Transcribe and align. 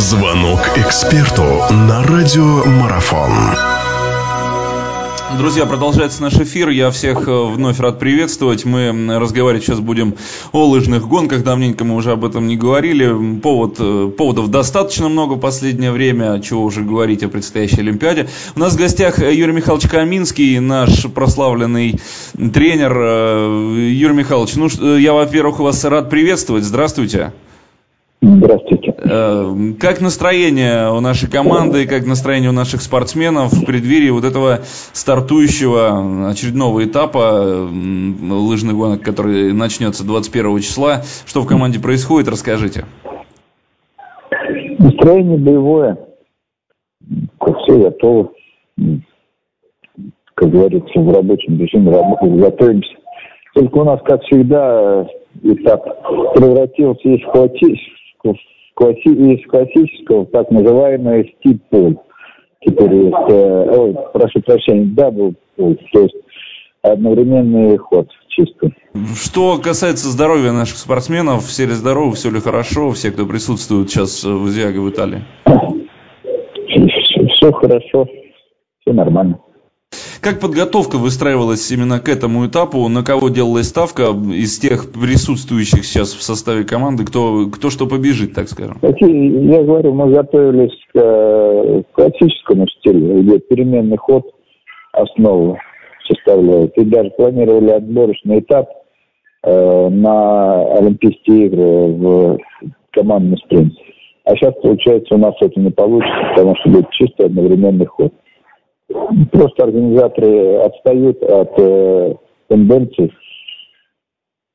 Звонок 0.00 0.60
эксперту 0.76 1.42
на 1.70 2.02
радиомарафон. 2.02 3.32
Друзья, 5.36 5.66
продолжается 5.66 6.22
наш 6.22 6.36
эфир. 6.36 6.70
Я 6.70 6.90
всех 6.90 7.28
э, 7.28 7.44
вновь 7.44 7.78
рад 7.78 7.98
приветствовать. 7.98 8.64
Мы 8.64 9.18
разговаривать 9.18 9.62
сейчас 9.62 9.78
будем 9.80 10.14
о 10.52 10.64
лыжных 10.64 11.06
гонках. 11.06 11.44
Давненько 11.44 11.84
мы 11.84 11.96
уже 11.96 12.12
об 12.12 12.24
этом 12.24 12.46
не 12.48 12.56
говорили. 12.56 13.38
Повод, 13.40 13.76
э, 13.78 14.10
поводов 14.16 14.48
достаточно 14.48 15.10
много 15.10 15.34
в 15.34 15.38
последнее 15.38 15.92
время. 15.92 16.40
Чего 16.40 16.64
уже 16.64 16.80
говорить 16.80 17.22
о 17.22 17.28
предстоящей 17.28 17.80
Олимпиаде. 17.80 18.26
У 18.56 18.58
нас 18.58 18.72
в 18.72 18.78
гостях 18.78 19.18
Юрий 19.18 19.52
Михайлович 19.52 19.86
Каминский, 19.86 20.60
наш 20.60 21.04
прославленный 21.12 22.00
тренер. 22.54 22.96
Э, 22.96 23.90
Юрий 23.92 24.14
Михайлович, 24.14 24.54
ну, 24.54 24.96
я, 24.96 25.12
во-первых, 25.12 25.60
вас 25.60 25.84
рад 25.84 26.08
приветствовать. 26.08 26.64
Здравствуйте. 26.64 27.34
Здравствуйте. 28.22 28.94
Э, 28.98 29.54
как 29.80 30.02
настроение 30.02 30.90
у 30.92 31.00
нашей 31.00 31.30
команды, 31.30 31.86
как 31.86 32.06
настроение 32.06 32.50
у 32.50 32.52
наших 32.52 32.82
спортсменов 32.82 33.52
в 33.52 33.64
преддверии 33.64 34.10
вот 34.10 34.24
этого 34.24 34.60
стартующего 34.92 36.28
очередного 36.28 36.84
этапа 36.84 37.66
лыжных 37.70 38.76
гонок, 38.76 39.00
который 39.00 39.54
начнется 39.54 40.06
21 40.06 40.58
числа? 40.60 41.00
Что 41.24 41.40
в 41.40 41.46
команде 41.46 41.80
происходит, 41.80 42.28
расскажите. 42.28 42.84
Настроение 44.78 45.38
боевое. 45.38 45.96
Как 47.38 47.56
все 47.60 47.78
готово. 47.78 48.32
Как 50.34 50.50
говорится, 50.50 51.00
в 51.00 51.10
рабочем 51.10 51.58
режиме 51.58 51.90
работаем, 51.90 52.36
готовимся. 52.36 52.92
Только 53.54 53.78
у 53.78 53.84
нас, 53.84 54.00
как 54.04 54.22
всегда, 54.24 55.06
этап 55.42 55.84
превратился 56.34 57.18
хаотичного 57.32 57.60
класси, 57.60 57.99
из 58.24 59.46
классического 59.48 60.26
так 60.26 60.50
называемый 60.50 61.34
стип-пул. 61.38 62.02
Теперь 62.60 62.94
есть, 62.94 63.30
э, 63.30 63.76
ой, 63.76 63.96
прошу 64.12 64.40
прощения, 64.42 64.84
дабл 64.94 65.34
пул, 65.56 65.76
то 65.92 66.00
есть 66.02 66.16
одновременный 66.82 67.76
ход 67.78 68.08
чисто. 68.28 68.70
Что 69.14 69.58
касается 69.58 70.08
здоровья 70.08 70.52
наших 70.52 70.76
спортсменов, 70.76 71.44
все 71.44 71.66
ли 71.66 71.72
здоровы, 71.72 72.14
все 72.14 72.30
ли 72.30 72.40
хорошо, 72.40 72.90
все, 72.90 73.10
кто 73.10 73.26
присутствует 73.26 73.90
сейчас 73.90 74.24
в 74.24 74.46
Изиаго 74.48 74.78
в 74.80 74.90
Италии? 74.90 75.22
Все 76.66 77.52
хорошо, 77.52 78.06
все 78.80 78.92
нормально. 78.92 79.38
Как 80.22 80.38
подготовка 80.38 80.96
выстраивалась 80.96 81.70
именно 81.70 81.98
к 81.98 82.08
этому 82.08 82.46
этапу? 82.46 82.86
На 82.88 83.02
кого 83.02 83.30
делалась 83.30 83.68
ставка 83.68 84.10
из 84.10 84.58
тех 84.58 84.92
присутствующих 84.92 85.84
сейчас 85.86 86.12
в 86.12 86.22
составе 86.22 86.64
команды? 86.64 87.06
Кто, 87.06 87.46
кто 87.46 87.70
что 87.70 87.86
побежит, 87.86 88.34
так 88.34 88.48
скажем? 88.48 88.78
Я 88.82 89.62
говорю, 89.62 89.94
мы 89.94 90.12
готовились 90.12 90.76
к 90.92 91.84
классическому 91.92 92.68
стилю, 92.68 93.22
где 93.22 93.38
переменный 93.38 93.96
ход 93.96 94.26
основу 94.92 95.56
составляет. 96.06 96.76
И 96.76 96.84
даже 96.84 97.10
планировали 97.10 97.70
отборочный 97.70 98.40
этап 98.40 98.68
э, 99.44 99.88
на 99.88 100.76
Олимпийские 100.76 101.46
игры 101.46 101.62
в 101.62 102.38
командный 102.90 103.38
спринт. 103.38 103.72
А 104.24 104.36
сейчас, 104.36 104.52
получается, 104.62 105.14
у 105.14 105.18
нас 105.18 105.34
это 105.40 105.58
не 105.58 105.70
получится, 105.70 106.30
потому 106.34 106.54
что 106.56 106.70
будет 106.70 106.90
чисто 106.90 107.24
одновременный 107.24 107.86
ход. 107.86 108.12
Просто 109.30 109.64
организаторы 109.64 110.56
отстают 110.56 111.22
от 111.22 111.52
э, 111.58 112.14
тенденций 112.48 113.12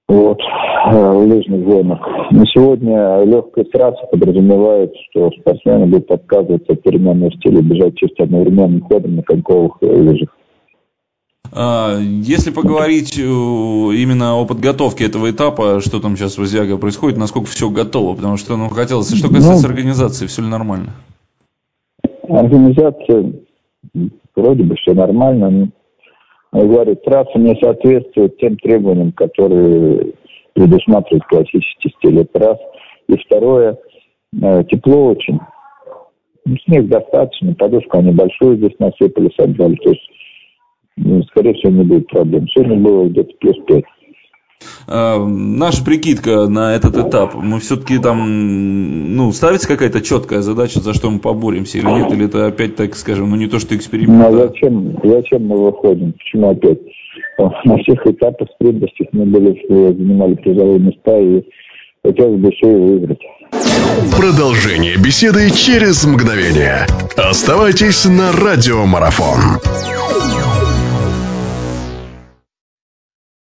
вот, 0.08 0.40
э, 0.40 1.12
лыжных 1.12 1.64
гонок. 1.64 2.00
На 2.32 2.46
сегодня 2.48 3.24
легкая 3.24 3.66
трасса 3.66 4.06
подразумевает, 4.12 4.94
что 5.10 5.32
спортсмены 5.40 5.88
будут 5.88 6.12
отказываться 6.12 6.74
от 6.74 6.84
переменного 6.84 7.32
стиля, 7.32 7.62
бежать 7.62 7.96
чисто 7.98 8.24
одновременным 8.24 8.82
ходом 8.82 9.16
на 9.16 9.24
коньковых 9.24 9.82
лыжах. 9.82 10.30
А, 11.54 11.98
если 12.00 12.52
поговорить 12.52 13.18
э, 13.18 13.22
именно 13.22 14.40
о 14.40 14.46
подготовке 14.46 15.06
этого 15.06 15.32
этапа, 15.32 15.80
что 15.80 16.00
там 16.02 16.18
сейчас 16.18 16.38
в 16.38 16.42
Азиаго 16.42 16.78
происходит, 16.78 17.18
насколько 17.18 17.48
все 17.48 17.70
готово, 17.70 18.16
потому 18.16 18.38
что, 18.38 18.58
ну, 18.58 18.68
хотелось, 18.70 19.16
что 19.16 19.30
касается 19.30 19.68
ну, 19.68 19.74
организации, 19.74 20.28
все 20.28 20.42
ли 20.42 20.50
нормально? 20.50 20.92
Организация 22.28 23.34
вроде 24.36 24.64
бы 24.64 24.76
все 24.76 24.94
нормально. 24.94 25.72
Но, 26.52 26.62
я 26.62 26.66
говорю, 26.66 26.96
трасса 26.96 27.38
не 27.38 27.56
соответствует 27.62 28.38
тем 28.38 28.58
требованиям, 28.58 29.12
которые 29.12 30.14
предусматривает 30.54 31.26
классический 31.26 31.94
стиль. 31.98 32.20
Это 32.20 32.40
раз. 32.40 32.58
И 33.08 33.18
второе, 33.18 33.78
э, 34.42 34.64
тепло 34.70 35.08
очень. 35.08 35.40
Ну, 36.46 36.56
снег 36.66 36.88
достаточно, 36.88 37.56
подушку 37.56 37.98
они 37.98 38.12
большую 38.12 38.58
здесь 38.58 38.78
насыпали, 38.80 39.32
собрали. 39.38 39.76
То 39.76 39.90
есть, 39.90 40.10
ну, 40.98 41.24
скорее 41.24 41.54
всего, 41.56 41.72
не 41.72 41.84
будет 41.84 42.08
проблем. 42.08 42.48
Сегодня 42.50 42.78
было 42.78 43.06
где-то 43.10 43.34
плюс 43.40 43.58
пять. 43.66 43.86
А, 44.88 45.24
наша 45.26 45.84
прикидка 45.84 46.48
на 46.48 46.76
этот 46.76 46.98
этап, 46.98 47.36
мы 47.36 47.60
все-таки 47.60 47.98
там, 47.98 49.16
ну, 49.16 49.32
ставится 49.32 49.68
какая-то 49.68 50.02
четкая 50.02 50.42
задача, 50.42 50.80
за 50.80 50.94
что 50.94 51.10
мы 51.10 51.20
поборемся 51.20 51.78
или 51.78 51.88
нет, 51.88 52.12
или 52.12 52.26
это 52.26 52.48
опять, 52.48 52.76
так 52.76 52.96
скажем, 52.96 53.30
ну 53.30 53.36
не 53.36 53.48
то, 53.48 53.60
что 53.60 53.76
эксперимент. 53.76 54.18
Ну, 54.18 54.28
а 54.28 54.32
зачем, 54.32 54.98
зачем 55.04 55.48
мы 55.48 55.66
выходим? 55.66 56.14
Почему 56.14 56.50
опять? 56.50 56.80
На 57.38 57.78
всех 57.80 58.06
этапах 58.06 58.48
спринтерских 58.56 59.08
мы 59.12 59.26
были, 59.26 59.66
занимали 59.70 60.36
призовые 60.36 60.80
места 60.80 61.18
и 61.20 61.44
хотелось 62.04 62.40
бы 62.40 62.50
еще 62.50 62.72
и 62.72 62.76
выиграть. 62.76 63.20
Продолжение 64.18 64.98
беседы 64.98 65.50
через 65.52 66.06
мгновение. 66.06 66.86
Оставайтесь 67.18 68.06
на 68.06 68.32
радиомарафон. 68.32 69.95